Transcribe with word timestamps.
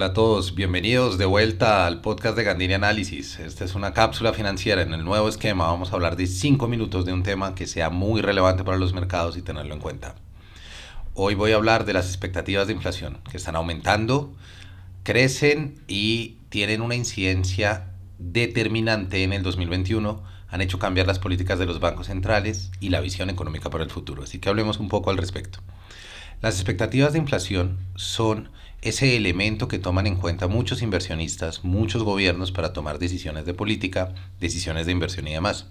Hola 0.00 0.12
a 0.12 0.14
todos, 0.14 0.54
bienvenidos 0.54 1.18
de 1.18 1.26
vuelta 1.26 1.86
al 1.86 2.00
podcast 2.00 2.34
de 2.34 2.42
Gandini 2.42 2.72
Análisis. 2.72 3.38
Esta 3.38 3.66
es 3.66 3.74
una 3.74 3.92
cápsula 3.92 4.32
financiera. 4.32 4.80
En 4.80 4.94
el 4.94 5.04
nuevo 5.04 5.28
esquema 5.28 5.66
vamos 5.66 5.92
a 5.92 5.94
hablar 5.94 6.16
de 6.16 6.26
5 6.26 6.68
minutos 6.68 7.04
de 7.04 7.12
un 7.12 7.22
tema 7.22 7.54
que 7.54 7.66
sea 7.66 7.90
muy 7.90 8.22
relevante 8.22 8.64
para 8.64 8.78
los 8.78 8.94
mercados 8.94 9.36
y 9.36 9.42
tenerlo 9.42 9.74
en 9.74 9.80
cuenta. 9.80 10.14
Hoy 11.12 11.34
voy 11.34 11.52
a 11.52 11.56
hablar 11.56 11.84
de 11.84 11.92
las 11.92 12.06
expectativas 12.06 12.66
de 12.66 12.72
inflación, 12.72 13.18
que 13.30 13.36
están 13.36 13.56
aumentando, 13.56 14.32
crecen 15.02 15.82
y 15.86 16.38
tienen 16.48 16.80
una 16.80 16.94
incidencia 16.94 17.90
determinante 18.18 19.22
en 19.22 19.34
el 19.34 19.42
2021. 19.42 20.22
Han 20.48 20.62
hecho 20.62 20.78
cambiar 20.78 21.08
las 21.08 21.18
políticas 21.18 21.58
de 21.58 21.66
los 21.66 21.78
bancos 21.78 22.06
centrales 22.06 22.70
y 22.80 22.88
la 22.88 23.00
visión 23.00 23.28
económica 23.28 23.68
para 23.68 23.84
el 23.84 23.90
futuro. 23.90 24.22
Así 24.22 24.38
que 24.38 24.48
hablemos 24.48 24.80
un 24.80 24.88
poco 24.88 25.10
al 25.10 25.18
respecto. 25.18 25.58
Las 26.40 26.54
expectativas 26.54 27.12
de 27.12 27.18
inflación 27.18 27.76
son 27.96 28.48
ese 28.82 29.16
elemento 29.16 29.68
que 29.68 29.78
toman 29.78 30.06
en 30.06 30.16
cuenta 30.16 30.48
muchos 30.48 30.82
inversionistas, 30.82 31.64
muchos 31.64 32.02
gobiernos 32.02 32.50
para 32.50 32.72
tomar 32.72 32.98
decisiones 32.98 33.44
de 33.44 33.54
política, 33.54 34.14
decisiones 34.40 34.86
de 34.86 34.92
inversión 34.92 35.28
y 35.28 35.32
demás. 35.32 35.66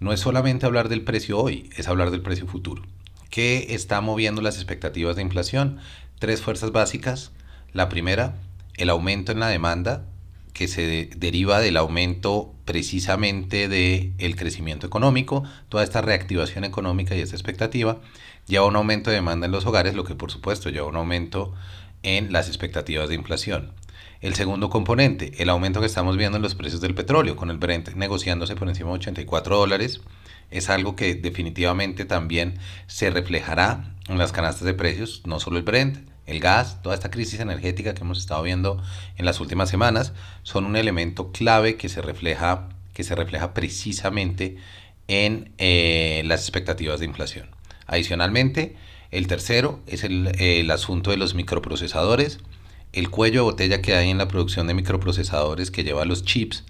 No 0.00 0.12
es 0.12 0.20
solamente 0.20 0.66
hablar 0.66 0.88
del 0.90 1.02
precio 1.02 1.38
hoy, 1.38 1.70
es 1.76 1.88
hablar 1.88 2.10
del 2.10 2.20
precio 2.20 2.46
futuro. 2.46 2.82
¿Qué 3.30 3.68
está 3.70 4.00
moviendo 4.02 4.42
las 4.42 4.56
expectativas 4.56 5.16
de 5.16 5.22
inflación? 5.22 5.78
Tres 6.18 6.42
fuerzas 6.42 6.72
básicas. 6.72 7.32
La 7.72 7.88
primera, 7.88 8.36
el 8.76 8.90
aumento 8.90 9.32
en 9.32 9.40
la 9.40 9.48
demanda, 9.48 10.04
que 10.52 10.68
se 10.68 11.10
deriva 11.16 11.60
del 11.60 11.76
aumento 11.76 12.54
precisamente 12.64 13.68
del 13.68 14.36
crecimiento 14.36 14.86
económico, 14.86 15.44
toda 15.68 15.84
esta 15.84 16.00
reactivación 16.00 16.64
económica 16.64 17.14
y 17.14 17.20
esta 17.20 17.36
expectativa 17.36 18.00
lleva 18.46 18.66
un 18.66 18.76
aumento 18.76 19.10
de 19.10 19.16
demanda 19.16 19.46
en 19.46 19.52
los 19.52 19.66
hogares, 19.66 19.94
lo 19.94 20.04
que 20.04 20.14
por 20.14 20.30
supuesto 20.30 20.70
lleva 20.70 20.86
un 20.86 20.96
aumento 20.96 21.52
en 22.06 22.32
las 22.32 22.46
expectativas 22.46 23.08
de 23.08 23.16
inflación. 23.16 23.72
El 24.20 24.34
segundo 24.34 24.70
componente, 24.70 25.32
el 25.38 25.50
aumento 25.50 25.80
que 25.80 25.86
estamos 25.86 26.16
viendo 26.16 26.36
en 26.36 26.42
los 26.42 26.54
precios 26.54 26.80
del 26.80 26.94
petróleo, 26.94 27.36
con 27.36 27.50
el 27.50 27.58
Brent 27.58 27.94
negociándose 27.94 28.54
por 28.54 28.68
encima 28.68 28.90
de 28.90 28.96
84 28.96 29.56
dólares, 29.56 30.00
es 30.52 30.70
algo 30.70 30.94
que 30.94 31.16
definitivamente 31.16 32.04
también 32.04 32.58
se 32.86 33.10
reflejará 33.10 33.92
en 34.08 34.18
las 34.18 34.30
canastas 34.30 34.64
de 34.64 34.74
precios, 34.74 35.22
no 35.26 35.40
solo 35.40 35.58
el 35.58 35.64
Brent, 35.64 36.08
el 36.26 36.38
gas, 36.38 36.80
toda 36.80 36.94
esta 36.94 37.10
crisis 37.10 37.40
energética 37.40 37.92
que 37.92 38.02
hemos 38.02 38.18
estado 38.18 38.42
viendo 38.44 38.80
en 39.16 39.24
las 39.24 39.40
últimas 39.40 39.68
semanas, 39.68 40.12
son 40.44 40.64
un 40.64 40.76
elemento 40.76 41.32
clave 41.32 41.76
que 41.76 41.88
se 41.88 42.02
refleja, 42.02 42.68
que 42.94 43.02
se 43.02 43.16
refleja 43.16 43.52
precisamente 43.52 44.56
en 45.08 45.52
eh, 45.58 46.22
las 46.24 46.42
expectativas 46.42 47.00
de 47.00 47.06
inflación. 47.06 47.48
Adicionalmente, 47.86 48.76
el 49.10 49.26
tercero 49.26 49.80
es 49.86 50.04
el, 50.04 50.70
asunto 50.70 51.10
de 51.10 51.16
los 51.16 51.34
microprocesadores, 51.34 52.38
el 52.92 53.10
cuello 53.10 53.40
de 53.40 53.44
botella 53.44 53.82
que 53.82 53.94
hay 53.94 54.10
en 54.10 54.18
la 54.18 54.28
producción 54.28 54.66
de 54.66 54.74
microprocesadores 54.74 55.70
que 55.70 55.84
lleva 55.84 56.02
a 56.02 56.06
los 56.06 56.24
chips 56.24 56.64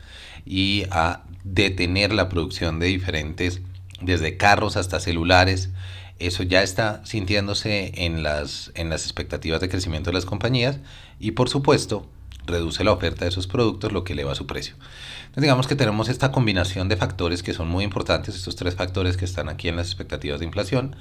y 0.45 0.85
a 0.91 1.23
detener 1.45 2.13
la 2.13 2.29
producción 2.29 2.79
de 2.79 2.87
diferentes, 2.87 3.61
desde 4.01 4.37
carros 4.37 4.77
hasta 4.77 5.01
celulares, 5.01 5.71
eso 6.19 6.43
ya 6.43 6.63
está 6.63 7.05
sintiéndose 7.05 7.93
en 7.97 8.23
las, 8.23 8.73
en 8.75 8.91
las 8.91 9.05
expectativas 9.05 9.61
de 9.61 9.69
crecimiento 9.69 10.11
de 10.11 10.15
las 10.15 10.25
compañías 10.25 10.79
y 11.21 11.33
por 11.33 11.49
supuesto 11.49 12.07
reduce 12.47 12.85
la 12.85 12.93
oferta 12.93 13.25
de 13.25 13.31
esos 13.31 13.47
productos, 13.47 13.93
lo 13.93 14.05
que 14.05 14.13
eleva 14.13 14.35
su 14.35 14.47
precio. 14.47 14.75
Entonces 15.21 15.43
digamos 15.43 15.67
que 15.67 15.77
tenemos 15.77 16.09
esta 16.09 16.33
combinación 16.33 16.89
de 16.89 16.97
factores 16.97 17.43
que 17.43 17.53
son 17.53 17.69
muy 17.69 17.85
importantes, 17.85 18.35
estos 18.35 18.57
tres 18.57 18.75
factores 18.75 19.17
que 19.17 19.25
están 19.25 19.49
aquí 19.49 19.69
en 19.69 19.77
las 19.77 19.89
expectativas 19.89 20.41
de 20.41 20.47
inflación, 20.47 20.97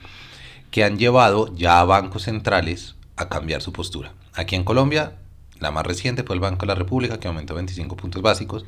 que 0.72 0.84
han 0.84 0.98
llevado 0.98 1.54
ya 1.56 1.80
a 1.80 1.86
bancos 1.86 2.24
centrales 2.24 2.96
a 3.16 3.30
cambiar 3.30 3.62
su 3.62 3.72
postura. 3.72 4.14
Aquí 4.34 4.56
en 4.56 4.64
Colombia, 4.64 5.14
la 5.60 5.72
más 5.72 5.86
reciente 5.86 6.24
fue 6.24 6.36
el 6.36 6.42
Banco 6.42 6.62
de 6.62 6.68
la 6.68 6.76
República, 6.76 7.20
que 7.20 7.28
aumentó 7.28 7.56
25 7.56 7.96
puntos 7.96 8.22
básicos, 8.22 8.66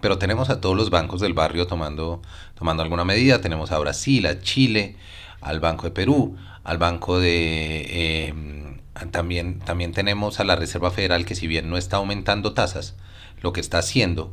pero 0.00 0.18
tenemos 0.18 0.50
a 0.50 0.60
todos 0.60 0.76
los 0.76 0.90
bancos 0.90 1.20
del 1.20 1.34
barrio 1.34 1.66
tomando, 1.66 2.22
tomando 2.54 2.82
alguna 2.82 3.04
medida, 3.04 3.40
tenemos 3.40 3.72
a 3.72 3.78
Brasil, 3.78 4.26
a 4.26 4.40
Chile, 4.40 4.96
al 5.40 5.60
Banco 5.60 5.84
de 5.84 5.90
Perú, 5.90 6.36
al 6.64 6.78
Banco 6.78 7.18
de... 7.18 7.86
Eh, 7.88 8.34
también, 9.12 9.60
también 9.60 9.92
tenemos 9.92 10.40
a 10.40 10.44
la 10.44 10.56
Reserva 10.56 10.90
Federal 10.90 11.24
que 11.24 11.36
si 11.36 11.46
bien 11.46 11.70
no 11.70 11.76
está 11.76 11.98
aumentando 11.98 12.52
tasas, 12.52 12.96
lo 13.40 13.52
que 13.52 13.60
está 13.60 13.78
haciendo 13.78 14.32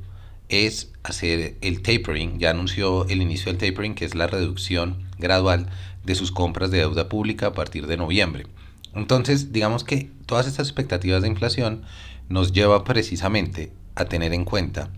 es 0.49 0.91
hacer 1.03 1.55
el 1.61 1.81
tapering, 1.81 2.39
ya 2.39 2.51
anunció 2.51 3.07
el 3.07 3.21
inicio 3.21 3.51
del 3.51 3.57
tapering, 3.57 3.95
que 3.95 4.05
es 4.05 4.15
la 4.15 4.27
reducción 4.27 5.07
gradual 5.17 5.69
de 6.03 6.15
sus 6.15 6.31
compras 6.31 6.71
de 6.71 6.79
deuda 6.79 7.09
pública 7.09 7.47
a 7.47 7.53
partir 7.53 7.87
de 7.87 7.97
noviembre. 7.97 8.45
Entonces, 8.93 9.51
digamos 9.51 9.83
que 9.83 10.09
todas 10.25 10.47
estas 10.47 10.67
expectativas 10.67 11.21
de 11.21 11.27
inflación 11.27 11.83
nos 12.29 12.53
lleva 12.53 12.83
precisamente 12.83 13.71
a 13.95 14.05
tener 14.05 14.33
en 14.33 14.45
cuenta 14.45 14.89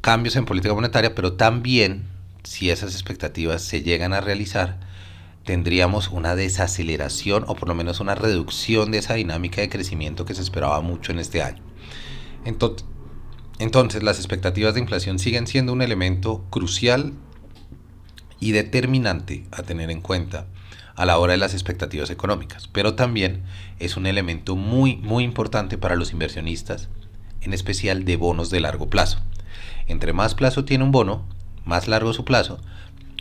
cambios 0.00 0.36
en 0.36 0.44
política 0.44 0.74
monetaria, 0.74 1.14
pero 1.14 1.32
también 1.34 2.04
si 2.44 2.70
esas 2.70 2.92
expectativas 2.94 3.62
se 3.62 3.82
llegan 3.82 4.12
a 4.12 4.20
realizar, 4.20 4.78
tendríamos 5.44 6.08
una 6.08 6.36
desaceleración 6.36 7.44
o 7.48 7.54
por 7.54 7.68
lo 7.68 7.74
menos 7.74 8.00
una 8.00 8.14
reducción 8.14 8.90
de 8.90 8.98
esa 8.98 9.14
dinámica 9.14 9.60
de 9.60 9.68
crecimiento 9.68 10.24
que 10.24 10.34
se 10.34 10.42
esperaba 10.42 10.80
mucho 10.80 11.12
en 11.12 11.18
este 11.18 11.42
año. 11.42 11.62
Entonces, 12.44 12.86
entonces 13.58 14.02
las 14.02 14.18
expectativas 14.18 14.74
de 14.74 14.80
inflación 14.80 15.18
siguen 15.18 15.46
siendo 15.46 15.72
un 15.72 15.82
elemento 15.82 16.44
crucial 16.50 17.14
y 18.38 18.52
determinante 18.52 19.46
a 19.50 19.62
tener 19.62 19.90
en 19.90 20.02
cuenta 20.02 20.46
a 20.94 21.06
la 21.06 21.18
hora 21.18 21.32
de 21.32 21.38
las 21.38 21.54
expectativas 21.54 22.10
económicas, 22.10 22.68
pero 22.68 22.94
también 22.94 23.42
es 23.78 23.96
un 23.96 24.06
elemento 24.06 24.56
muy 24.56 24.96
muy 24.96 25.24
importante 25.24 25.78
para 25.78 25.96
los 25.96 26.12
inversionistas, 26.12 26.88
en 27.40 27.52
especial 27.52 28.04
de 28.04 28.16
bonos 28.16 28.50
de 28.50 28.60
largo 28.60 28.88
plazo. 28.88 29.20
Entre 29.86 30.12
más 30.12 30.34
plazo 30.34 30.64
tiene 30.64 30.84
un 30.84 30.92
bono, 30.92 31.26
más 31.64 31.88
largo 31.88 32.12
su 32.12 32.24
plazo, 32.24 32.60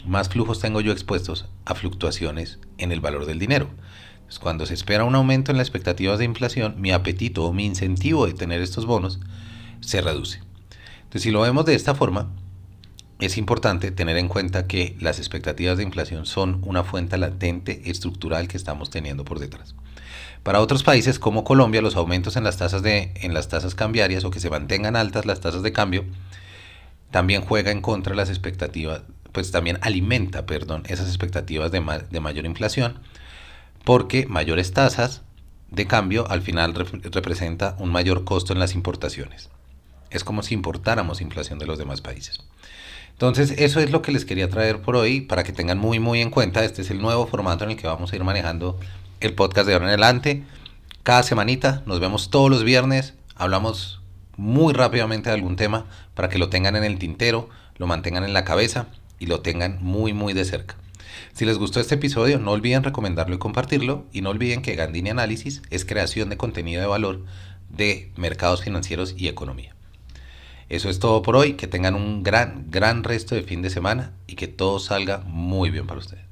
más 0.06 0.30
flujos 0.30 0.60
tengo 0.60 0.82
yo 0.82 0.92
expuestos 0.92 1.48
a 1.66 1.76
fluctuaciones 1.76 2.60
en 2.78 2.92
el 2.92 3.02
valor 3.02 3.26
del 3.26 3.40
dinero. 3.40 3.70
cuando 4.42 4.66
se 4.66 4.74
espera 4.74 5.06
un 5.06 5.16
aumento 5.16 5.52
en 5.52 5.58
las 5.58 5.68
expectativas 5.68 6.20
de 6.20 6.26
inflación, 6.26 6.76
mi 6.78 6.92
apetito 6.92 7.46
o 7.46 7.54
mi 7.54 7.66
incentivo 7.66 8.26
de 8.26 8.34
tener 8.34 8.62
estos 8.62 8.86
bonos 8.86 9.20
se 9.86 10.02
reduce. 10.02 10.42
Entonces, 11.04 11.24
si 11.24 11.32
lo 11.32 11.42
vemos 11.42 11.66
de 11.66 11.76
esta 11.76 11.96
forma, 11.96 12.32
es 13.20 13.38
importante 13.38 13.92
tener 13.92 14.18
en 14.18 14.28
cuenta 14.28 14.68
que 14.68 14.98
las 15.00 15.20
expectativas 15.20 15.78
de 15.78 15.84
inflación 15.84 16.26
son 16.26 16.62
una 16.64 16.84
fuente 16.84 17.18
latente 17.18 17.90
estructural 17.90 18.48
que 18.48 18.58
estamos 18.58 18.90
teniendo 18.90 19.24
por 19.24 19.40
detrás. 19.40 19.76
Para 20.44 20.60
otros 20.60 20.84
países 20.84 21.18
como 21.18 21.44
Colombia, 21.44 21.82
los 21.82 21.96
aumentos 21.96 22.36
en 22.36 22.44
las 22.44 22.58
tasas, 22.58 22.84
de, 22.84 23.12
en 23.16 23.34
las 23.34 23.48
tasas 23.48 23.74
cambiarias 23.74 24.26
o 24.26 24.32
que 24.32 24.40
se 24.40 24.50
mantengan 24.50 24.96
altas 24.96 25.26
las 25.26 25.40
tasas 25.40 25.64
de 25.64 25.72
cambio 25.72 26.06
también 27.10 27.42
juega 27.42 27.72
en 27.72 27.82
contra 27.82 28.14
las 28.14 28.30
expectativas 28.30 29.04
pues 29.36 29.52
también 29.52 29.78
alimenta, 29.82 30.46
perdón, 30.46 30.84
esas 30.88 31.10
expectativas 31.10 31.70
de, 31.70 31.84
de 32.10 32.20
mayor 32.22 32.46
inflación, 32.46 33.00
porque 33.84 34.26
mayores 34.28 34.72
tasas 34.72 35.24
de 35.70 35.86
cambio 35.88 36.26
al 36.32 36.42
final 36.42 36.74
representa 36.74 37.76
un 37.78 37.92
mayor 37.92 38.24
costo 38.24 38.54
en 38.54 38.60
las 38.60 38.74
importaciones. 38.76 39.50
Es 40.16 40.24
como 40.24 40.44
si 40.44 40.54
importáramos 40.54 41.20
inflación 41.20 41.60
de 41.60 41.66
los 41.66 41.78
demás 41.78 42.00
países. 42.00 42.40
Entonces, 43.12 43.52
eso 43.58 43.82
es 43.82 43.92
lo 43.92 44.02
que 44.02 44.14
les 44.14 44.24
quería 44.24 44.50
traer 44.50 44.82
por 44.82 44.96
hoy 44.96 45.20
para 45.20 45.44
que 45.44 45.52
tengan 45.52 45.78
muy, 45.78 46.00
muy 46.00 46.22
en 46.22 46.30
cuenta. 46.30 46.64
Este 46.64 46.84
es 46.84 46.90
el 46.90 47.02
nuevo 47.02 47.28
formato 47.28 47.66
en 47.66 47.72
el 47.72 47.78
que 47.78 47.88
vamos 47.88 48.14
a 48.14 48.16
ir 48.16 48.24
manejando 48.24 48.80
el 49.20 49.34
podcast 49.34 49.68
de 49.68 49.74
ahora 49.74 49.86
en 49.86 49.90
adelante. 49.90 50.44
Cada 51.04 51.22
semanita, 51.22 51.84
nos 51.86 52.00
vemos 52.00 52.30
todos 52.30 52.50
los 52.50 52.64
viernes, 52.64 53.14
hablamos 53.36 54.02
muy 54.38 54.74
rápidamente 54.74 55.30
de 55.30 55.36
algún 55.36 55.58
tema 55.58 55.86
para 56.14 56.30
que 56.30 56.40
lo 56.40 56.50
tengan 56.50 56.78
en 56.78 56.86
el 56.86 56.98
tintero, 56.98 57.50
lo 57.78 57.88
mantengan 57.88 58.24
en 58.24 58.34
la 58.34 58.46
cabeza 58.46 58.88
y 59.20 59.26
lo 59.26 59.42
tengan 59.42 59.80
muy 59.82 60.14
muy 60.14 60.32
de 60.32 60.46
cerca. 60.46 60.78
Si 61.34 61.44
les 61.44 61.58
gustó 61.58 61.82
este 61.82 61.96
episodio, 61.96 62.40
no 62.40 62.52
olviden 62.52 62.84
recomendarlo 62.84 63.36
y 63.36 63.40
compartirlo 63.40 64.06
y 64.14 64.22
no 64.22 64.30
olviden 64.30 64.62
que 64.62 64.76
Gandini 64.76 65.10
Análisis 65.10 65.62
es 65.70 65.84
creación 65.84 66.30
de 66.30 66.38
contenido 66.38 66.82
de 66.82 66.88
valor 66.88 67.26
de 67.70 68.14
mercados 68.16 68.64
financieros 68.64 69.14
y 69.18 69.28
economía. 69.28 69.75
Eso 70.68 70.90
es 70.90 71.00
todo 71.00 71.22
por 71.22 71.36
hoy, 71.36 71.54
que 71.54 71.68
tengan 71.68 71.96
un 71.96 72.24
gran, 72.24 72.66
gran 72.72 73.04
resto 73.04 73.36
de 73.36 73.44
fin 73.44 73.62
de 73.62 73.70
semana 73.70 74.14
y 74.28 74.36
que 74.36 74.48
todo 74.48 74.80
salga 74.80 75.20
muy 75.26 75.70
bien 75.70 75.86
para 75.86 76.00
ustedes. 76.00 76.26